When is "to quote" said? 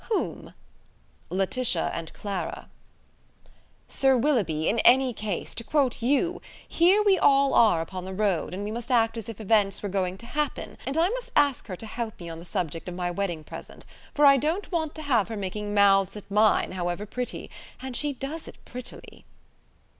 5.53-6.01